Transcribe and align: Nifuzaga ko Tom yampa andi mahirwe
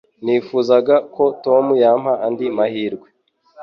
Nifuzaga 0.23 0.95
ko 1.15 1.23
Tom 1.43 1.65
yampa 1.81 2.13
andi 2.27 2.45
mahirwe 2.57 3.07